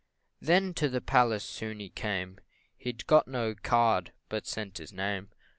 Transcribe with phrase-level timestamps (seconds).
[0.39, 2.39] Then to the palace soon he came
[2.75, 5.29] He'd got no card, but sent his name.